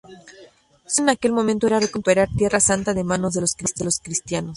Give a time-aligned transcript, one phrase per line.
[0.03, 0.49] Su objetivo
[1.03, 4.49] en aquel momento era recuperar Tierra Santa de manos de los cristianos.